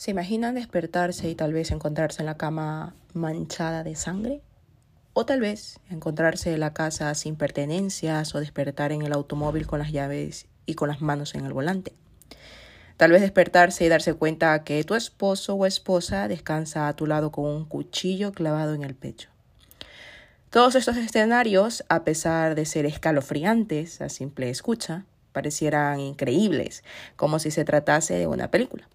[0.00, 4.40] ¿Se imaginan despertarse y tal vez encontrarse en la cama manchada de sangre?
[5.12, 9.78] O tal vez encontrarse en la casa sin pertenencias o despertar en el automóvil con
[9.78, 11.92] las llaves y con las manos en el volante.
[12.96, 17.30] Tal vez despertarse y darse cuenta que tu esposo o esposa descansa a tu lado
[17.30, 19.28] con un cuchillo clavado en el pecho.
[20.48, 26.84] Todos estos escenarios, a pesar de ser escalofriantes a simple escucha, parecieran increíbles,
[27.16, 28.88] como si se tratase de una película.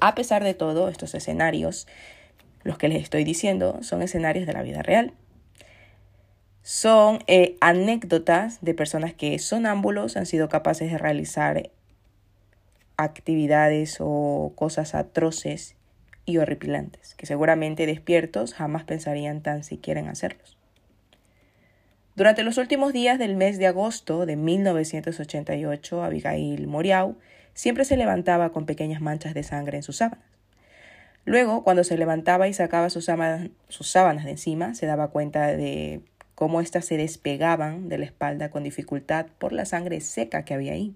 [0.00, 1.86] A pesar de todo, estos escenarios,
[2.62, 5.12] los que les estoy diciendo, son escenarios de la vida real.
[6.62, 11.70] Son eh, anécdotas de personas que son ámbulos, han sido capaces de realizar
[12.96, 15.76] actividades o cosas atroces
[16.26, 20.58] y horripilantes, que seguramente despiertos jamás pensarían tan siquiera en hacerlos.
[22.16, 27.16] Durante los últimos días del mes de agosto de 1988, Abigail Moriau
[27.58, 30.24] siempre se levantaba con pequeñas manchas de sangre en sus sábanas.
[31.24, 36.00] Luego, cuando se levantaba y sacaba sus sábanas, de encima, se daba cuenta de
[36.36, 40.74] cómo éstas se despegaban de la espalda con dificultad por la sangre seca que había
[40.74, 40.94] ahí.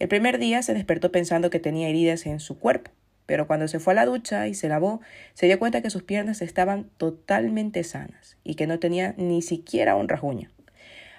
[0.00, 2.90] El primer día se despertó pensando que tenía heridas en su cuerpo,
[3.24, 5.02] pero cuando se fue a la ducha y se lavó,
[5.34, 9.94] se dio cuenta que sus piernas estaban totalmente sanas y que no tenía ni siquiera
[9.94, 10.50] un rasguño.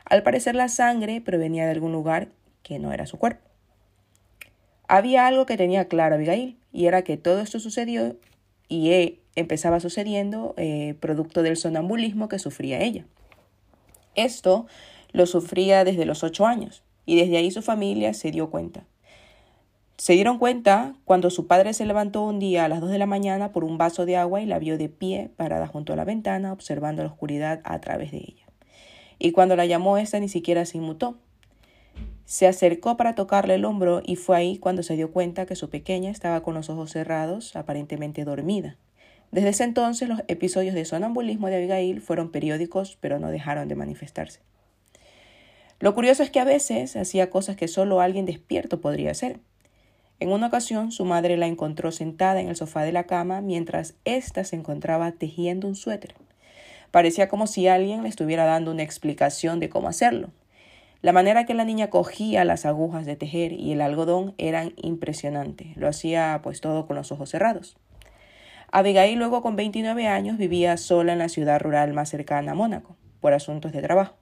[0.04, 2.28] Al parecer la sangre provenía de algún lugar
[2.64, 3.55] que no era su cuerpo.
[4.88, 8.16] Había algo que tenía claro Abigail, y era que todo esto sucedió
[8.68, 13.06] y eh, empezaba sucediendo eh, producto del sonambulismo que sufría ella.
[14.16, 14.68] Esto
[15.12, 18.86] lo sufría desde los ocho años, y desde ahí su familia se dio cuenta.
[19.98, 23.06] Se dieron cuenta cuando su padre se levantó un día a las dos de la
[23.06, 26.04] mañana por un vaso de agua y la vio de pie, parada junto a la
[26.04, 28.46] ventana, observando la oscuridad a través de ella.
[29.20, 31.18] Y cuando la llamó, esta ni siquiera se inmutó.
[32.26, 35.70] Se acercó para tocarle el hombro y fue ahí cuando se dio cuenta que su
[35.70, 38.78] pequeña estaba con los ojos cerrados, aparentemente dormida.
[39.32, 43.76] Desde ese entonces los episodios de sonambulismo de Abigail fueron periódicos, pero no dejaron de
[43.76, 44.40] manifestarse.
[45.80, 49.40] Lo curioso es que a veces hacía cosas que solo alguien despierto podría hacer.
[50.20, 53.96] En una ocasión su madre la encontró sentada en el sofá de la cama mientras
[54.06, 56.16] ésta se encontraba tejiendo un suéter.
[56.90, 60.30] Parecía como si alguien le estuviera dando una explicación de cómo hacerlo.
[61.06, 65.72] La manera que la niña cogía las agujas de tejer y el algodón eran impresionante.
[65.76, 67.78] Lo hacía pues todo con los ojos cerrados.
[68.72, 72.96] Abigail luego con 29 años vivía sola en la ciudad rural más cercana a Mónaco,
[73.22, 74.16] por asuntos de trabajo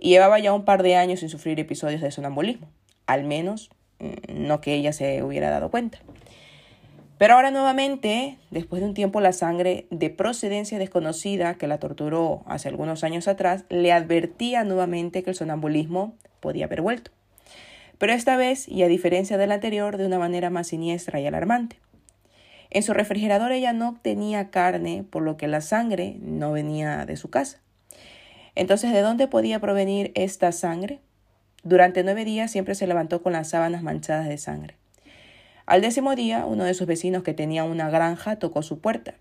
[0.00, 2.66] y llevaba ya un par de años sin sufrir episodios de sonambulismo,
[3.06, 6.00] al menos mm, no que ella se hubiera dado cuenta.
[7.18, 12.42] Pero ahora nuevamente, después de un tiempo, la sangre de procedencia desconocida que la torturó
[12.46, 17.10] hace algunos años atrás le advertía nuevamente que el sonambulismo podía haber vuelto.
[17.98, 21.80] Pero esta vez, y a diferencia del anterior, de una manera más siniestra y alarmante.
[22.70, 27.16] En su refrigerador ella no tenía carne, por lo que la sangre no venía de
[27.16, 27.58] su casa.
[28.54, 31.00] Entonces, ¿de dónde podía provenir esta sangre?
[31.64, 34.76] Durante nueve días siempre se levantó con las sábanas manchadas de sangre.
[35.68, 39.16] Al décimo día, uno de sus vecinos que tenía una granja tocó su puerta.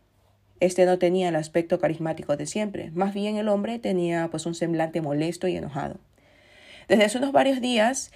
[0.61, 4.55] Este no tenía el aspecto carismático de siempre, más bien el hombre tenía pues un
[4.55, 5.97] semblante molesto y enojado.
[6.87, 8.13] Desde hace unos varios días,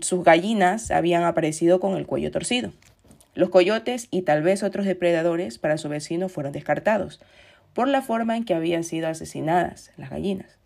[0.00, 2.72] sus gallinas habían aparecido con el cuello torcido.
[3.36, 7.20] Los coyotes y tal vez otros depredadores para su vecino fueron descartados,
[7.74, 10.58] por la forma en que habían sido asesinadas las gallinas.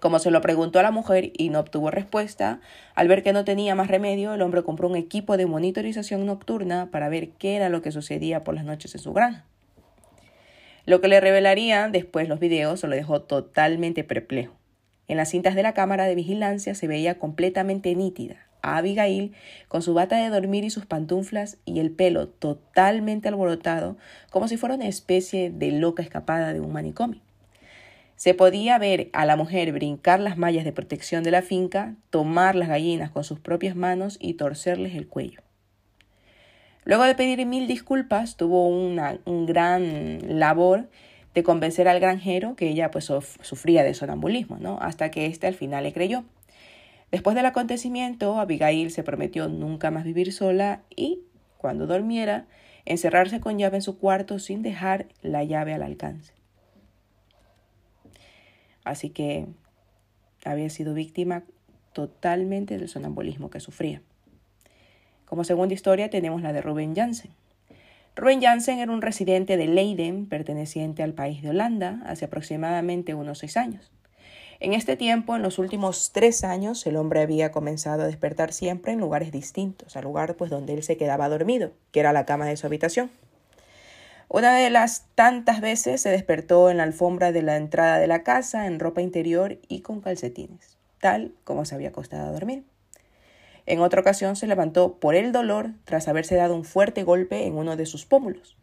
[0.00, 2.60] Como se lo preguntó a la mujer y no obtuvo respuesta,
[2.94, 6.90] al ver que no tenía más remedio, el hombre compró un equipo de monitorización nocturna
[6.90, 9.44] para ver qué era lo que sucedía por las noches en su granja.
[10.84, 14.54] Lo que le revelarían después los videos lo dejó totalmente perplejo.
[15.08, 19.32] En las cintas de la cámara de vigilancia se veía completamente nítida a Abigail
[19.68, 23.96] con su bata de dormir y sus pantuflas y el pelo totalmente alborotado,
[24.30, 27.25] como si fuera una especie de loca escapada de un manicomio.
[28.16, 32.54] Se podía ver a la mujer brincar las mallas de protección de la finca, tomar
[32.54, 35.42] las gallinas con sus propias manos y torcerles el cuello.
[36.84, 40.88] Luego de pedir mil disculpas, tuvo una un gran labor
[41.34, 44.78] de convencer al granjero que ella pues sufría de sonambulismo, ¿no?
[44.80, 46.24] Hasta que éste al final le creyó.
[47.10, 51.20] Después del acontecimiento, Abigail se prometió nunca más vivir sola y,
[51.58, 52.46] cuando durmiera,
[52.86, 56.32] encerrarse con llave en su cuarto sin dejar la llave al alcance.
[58.86, 59.46] Así que
[60.44, 61.42] había sido víctima
[61.92, 64.00] totalmente del sonambulismo que sufría.
[65.24, 67.32] Como segunda historia tenemos la de Ruben Jansen.
[68.14, 73.40] Ruben Jansen era un residente de Leiden, perteneciente al país de Holanda, hace aproximadamente unos
[73.40, 73.90] seis años.
[74.60, 78.92] En este tiempo, en los últimos tres años, el hombre había comenzado a despertar siempre
[78.92, 82.46] en lugares distintos, al lugar pues donde él se quedaba dormido, que era la cama
[82.46, 83.10] de su habitación.
[84.28, 88.22] Una de las tantas veces se despertó en la alfombra de la entrada de la
[88.22, 92.64] casa, en ropa interior y con calcetines, tal como se había acostado a dormir.
[93.66, 97.56] En otra ocasión se levantó por el dolor tras haberse dado un fuerte golpe en
[97.56, 98.56] uno de sus pómulos.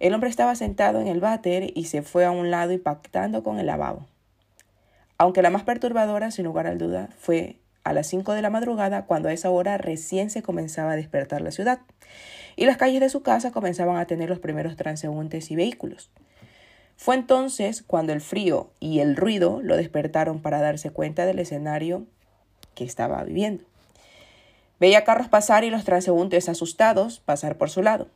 [0.00, 3.58] El hombre estaba sentado en el váter y se fue a un lado impactando con
[3.58, 4.06] el lavabo.
[5.16, 9.06] Aunque la más perturbadora, sin lugar a duda, fue a las cinco de la madrugada,
[9.06, 11.80] cuando a esa hora recién se comenzaba a despertar la ciudad,
[12.58, 16.10] y las calles de su casa comenzaban a tener los primeros transeúntes y vehículos.
[16.96, 22.04] Fue entonces cuando el frío y el ruido lo despertaron para darse cuenta del escenario
[22.74, 23.62] que estaba viviendo.
[24.80, 28.08] Veía carros pasar y los transeúntes asustados pasar por su lado.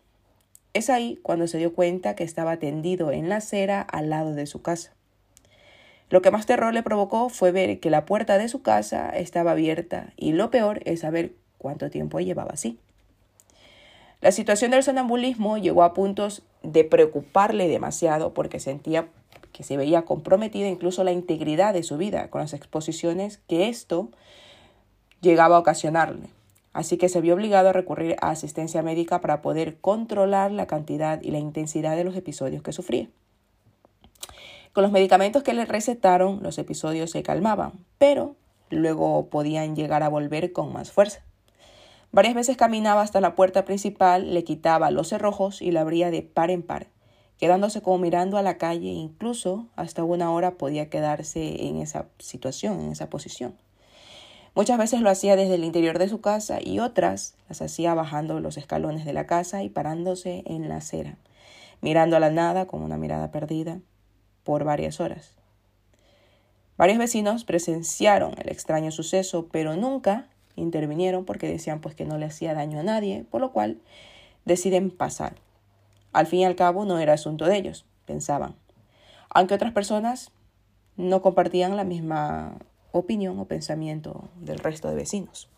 [0.75, 4.47] Es ahí cuando se dio cuenta que estaba tendido en la acera al lado de
[4.47, 4.93] su casa.
[6.11, 9.53] Lo que más terror le provocó fue ver que la puerta de su casa estaba
[9.53, 12.81] abierta y lo peor es saber cuánto tiempo llevaba así.
[14.23, 19.09] La situación del sonambulismo llegó a puntos de preocuparle demasiado porque sentía
[19.53, 24.11] que se veía comprometida incluso la integridad de su vida con las exposiciones que esto
[25.21, 26.29] llegaba a ocasionarle.
[26.73, 31.21] Así que se vio obligado a recurrir a asistencia médica para poder controlar la cantidad
[31.21, 33.09] y la intensidad de los episodios que sufría.
[34.73, 38.37] Con los medicamentos que le recetaron, los episodios se calmaban, pero
[38.71, 41.25] luego podían llegar a volver con más fuerza.
[42.12, 46.20] Varias veces caminaba hasta la puerta principal, le quitaba los cerrojos y la abría de
[46.20, 46.88] par en par,
[47.38, 52.81] quedándose como mirando a la calle, incluso hasta una hora podía quedarse en esa situación,
[52.81, 53.56] en esa posición.
[54.55, 58.41] Muchas veces lo hacía desde el interior de su casa y otras las hacía bajando
[58.41, 61.17] los escalones de la casa y parándose en la acera,
[61.81, 63.81] mirando a la nada con una mirada perdida
[64.44, 65.38] por varias horas.
[66.76, 72.26] Varios vecinos presenciaron el extraño suceso, pero nunca intervinieron porque decían pues que no le
[72.26, 73.81] hacía daño a nadie, por lo cual
[74.44, 75.37] deciden pasar.
[76.12, 78.54] Al fin y al cabo no era asunto de ellos, pensaban.
[79.31, 80.31] Aunque otras personas
[80.96, 82.58] no compartían la misma
[82.93, 85.49] opinión o pensamiento del resto de vecinos.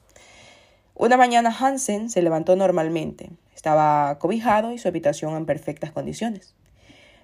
[0.94, 3.30] Una mañana Hansen se levantó normalmente.
[3.54, 6.54] Estaba cobijado y su habitación en perfectas condiciones.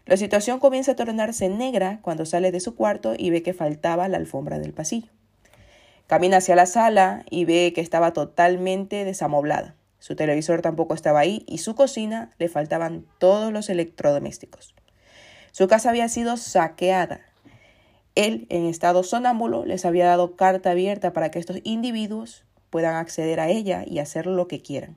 [0.06, 4.08] La situación comienza a tornarse negra cuando sale de su cuarto y ve que faltaba
[4.08, 5.12] la alfombra del pasillo.
[6.10, 9.76] Camina hacia la sala y ve que estaba totalmente desamoblada.
[10.00, 14.74] Su televisor tampoco estaba ahí y su cocina le faltaban todos los electrodomésticos.
[15.52, 17.20] Su casa había sido saqueada.
[18.16, 23.38] Él, en estado sonámbulo, les había dado carta abierta para que estos individuos puedan acceder
[23.38, 24.96] a ella y hacer lo que quieran.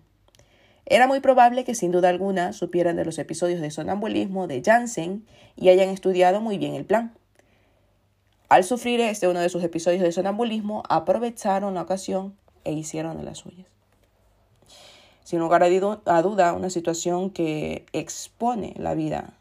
[0.88, 5.27] Era muy probable que sin duda alguna supieran de los episodios de sonambulismo de Jansen
[5.56, 7.13] y hayan estudiado muy bien el plan.
[8.53, 13.23] Al sufrir este uno de sus episodios de sonambulismo, aprovecharon la ocasión e hicieron de
[13.23, 13.65] las suyas.
[15.23, 19.33] Sin lugar a duda, una situación que expone la vida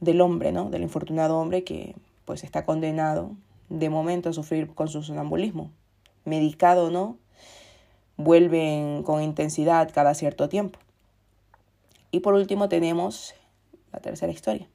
[0.00, 0.68] del hombre, ¿no?
[0.68, 1.94] Del infortunado hombre que
[2.24, 3.36] pues está condenado
[3.68, 5.70] de momento a sufrir con su sonambulismo.
[6.24, 7.18] Medicado o no,
[8.16, 10.80] vuelven con intensidad cada cierto tiempo.
[12.10, 13.32] Y por último tenemos
[13.92, 14.66] la tercera historia.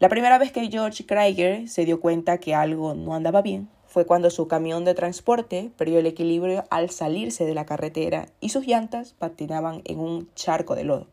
[0.00, 4.06] La primera vez que George Krieger se dio cuenta que algo no andaba bien fue
[4.06, 8.64] cuando su camión de transporte perdió el equilibrio al salirse de la carretera y sus
[8.64, 11.08] llantas patinaban en un charco de lodo.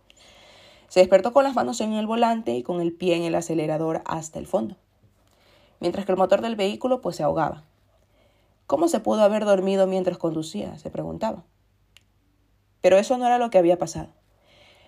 [0.88, 4.04] Se despertó con las manos en el volante y con el pie en el acelerador
[4.06, 4.76] hasta el fondo,
[5.80, 7.64] mientras que el motor del vehículo pues se ahogaba.
[8.68, 10.78] ¿Cómo se pudo haber dormido mientras conducía?
[10.78, 11.44] se preguntaba.
[12.82, 14.10] Pero eso no era lo que había pasado.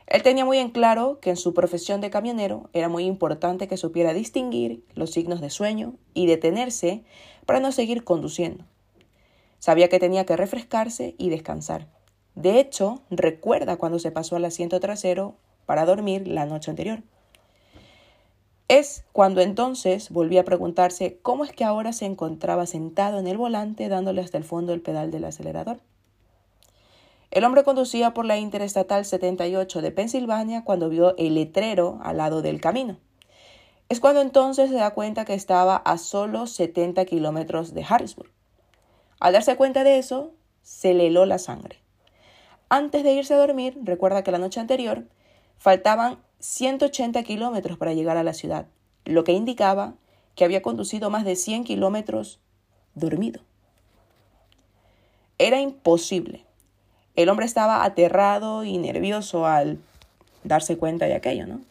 [0.07, 3.75] Él tenía muy en claro que en su profesión de camionero era muy importante que
[3.75, 7.03] supiera distinguir los signos de sueño y detenerse
[7.45, 8.63] para no seguir conduciendo.
[9.59, 11.87] Sabía que tenía que refrescarse y descansar.
[12.35, 15.35] De hecho, recuerda cuando se pasó al asiento trasero
[15.65, 17.03] para dormir la noche anterior.
[18.69, 23.37] Es cuando entonces volví a preguntarse cómo es que ahora se encontraba sentado en el
[23.37, 25.79] volante dándole hasta el fondo el pedal del acelerador.
[27.29, 32.41] El hombre conducía por la Interestatal 78 de Pensilvania cuando vio el letrero al lado
[32.41, 32.97] del camino.
[33.89, 38.31] Es cuando entonces se da cuenta que estaba a solo 70 kilómetros de Harrisburg.
[39.19, 40.31] Al darse cuenta de eso,
[40.61, 41.79] se le heló la sangre.
[42.69, 45.05] Antes de irse a dormir, recuerda que la noche anterior
[45.57, 48.67] faltaban 180 kilómetros para llegar a la ciudad,
[49.05, 49.95] lo que indicaba
[50.35, 52.39] que había conducido más de 100 kilómetros
[52.93, 53.41] dormido.
[55.37, 56.46] Era imposible.
[57.17, 59.79] El hombre estaba aterrado y nervioso al
[60.43, 61.61] darse cuenta de aquello, ¿no?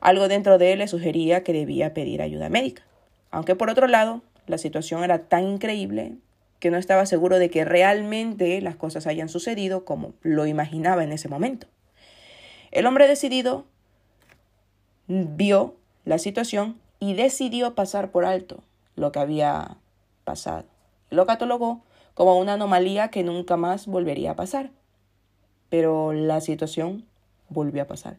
[0.00, 2.82] Algo dentro de él le sugería que debía pedir ayuda médica.
[3.30, 6.14] Aunque por otro lado, la situación era tan increíble
[6.58, 11.12] que no estaba seguro de que realmente las cosas hayan sucedido como lo imaginaba en
[11.12, 11.66] ese momento.
[12.70, 13.66] El hombre decidido
[15.06, 15.74] vio
[16.06, 18.62] la situación y decidió pasar por alto
[18.96, 19.76] lo que había
[20.24, 20.64] pasado.
[21.10, 21.82] Lo catalogó
[22.14, 24.70] como una anomalía que nunca más volvería a pasar.
[25.68, 27.04] Pero la situación
[27.48, 28.18] volvió a pasar.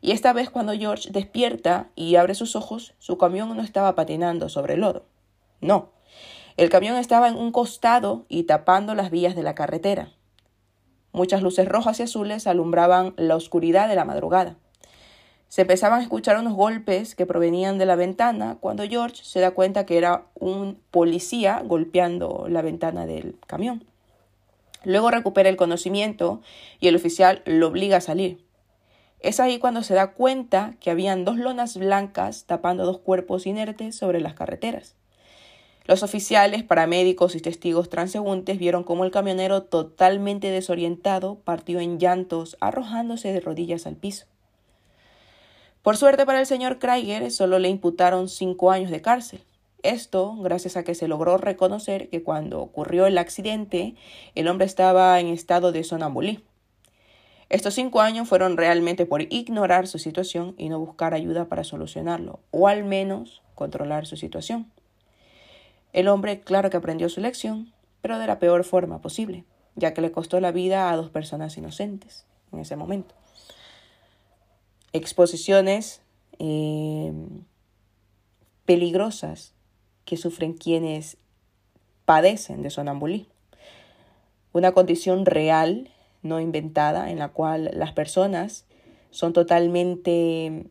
[0.00, 4.48] Y esta vez cuando George despierta y abre sus ojos, su camión no estaba patinando
[4.48, 5.04] sobre el lodo.
[5.60, 5.90] No,
[6.56, 10.12] el camión estaba en un costado y tapando las vías de la carretera.
[11.12, 14.56] Muchas luces rojas y azules alumbraban la oscuridad de la madrugada.
[15.48, 19.50] Se empezaban a escuchar unos golpes que provenían de la ventana cuando George se da
[19.50, 23.84] cuenta que era un policía golpeando la ventana del camión.
[24.84, 26.40] Luego recupera el conocimiento
[26.78, 28.44] y el oficial lo obliga a salir.
[29.20, 33.94] Es ahí cuando se da cuenta que habían dos lonas blancas tapando dos cuerpos inertes
[33.94, 34.96] sobre las carreteras.
[35.84, 42.56] Los oficiales, paramédicos y testigos transeúntes vieron cómo el camionero, totalmente desorientado, partió en llantos,
[42.60, 44.26] arrojándose de rodillas al piso.
[45.82, 49.40] Por suerte para el señor Krieger, solo le imputaron cinco años de cárcel.
[49.82, 53.94] Esto gracias a que se logró reconocer que cuando ocurrió el accidente,
[54.34, 56.44] el hombre estaba en estado de sonambulismo.
[57.48, 62.40] Estos cinco años fueron realmente por ignorar su situación y no buscar ayuda para solucionarlo,
[62.50, 64.70] o al menos controlar su situación.
[65.92, 67.72] El hombre, claro que aprendió su lección,
[68.02, 69.44] pero de la peor forma posible,
[69.74, 73.14] ya que le costó la vida a dos personas inocentes en ese momento
[74.92, 76.02] exposiciones
[76.38, 77.12] eh,
[78.64, 79.54] peligrosas
[80.04, 81.16] que sufren quienes
[82.04, 83.32] padecen de sonambulismo.
[84.52, 85.90] Una condición real,
[86.22, 88.66] no inventada, en la cual las personas
[89.10, 90.66] son totalmente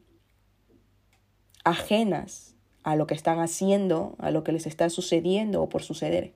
[1.64, 6.34] ajenas a lo que están haciendo, a lo que les está sucediendo o por suceder.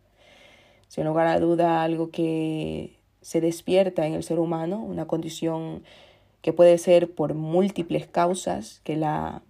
[0.88, 5.84] Sin lugar a duda, algo que se despierta en el ser humano, una condición
[6.42, 9.42] que puede ser por múltiples causas que la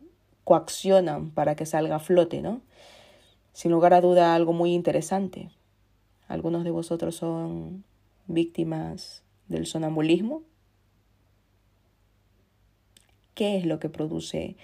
[0.43, 2.61] coaccionan para que salga a flote, ¿no?
[3.53, 5.49] Sin lugar a duda, algo muy interesante.
[6.27, 7.83] Algunos de vosotros son
[8.25, 10.41] víctimas del sonambulismo.
[13.35, 14.57] ¿Qué es lo que produce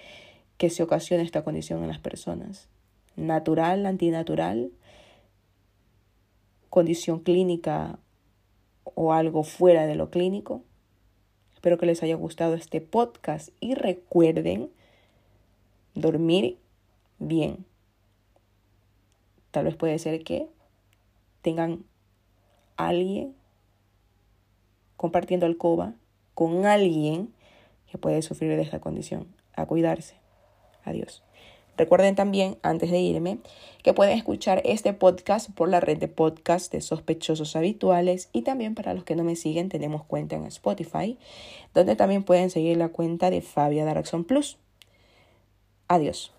[0.58, 2.68] que se ocasione esta condición en las personas?
[3.16, 4.72] ¿Natural, antinatural?
[6.68, 7.98] ¿Condición clínica
[8.82, 10.62] o algo fuera de lo clínico?
[11.54, 14.70] Espero que les haya gustado este podcast y recuerden
[15.94, 16.58] dormir
[17.18, 17.69] bien.
[19.50, 20.48] Tal vez puede ser que
[21.42, 21.84] tengan
[22.76, 23.34] alguien
[24.96, 25.94] compartiendo alcoba
[26.34, 27.32] con alguien
[27.90, 29.26] que puede sufrir de esta condición.
[29.54, 30.14] A cuidarse.
[30.84, 31.22] Adiós.
[31.76, 33.38] Recuerden también, antes de irme,
[33.82, 38.74] que pueden escuchar este podcast por la red de podcast de sospechosos habituales y también
[38.74, 41.18] para los que no me siguen tenemos cuenta en Spotify,
[41.72, 44.58] donde también pueden seguir la cuenta de Fabia Daraxon Plus.
[45.88, 46.34] Adiós.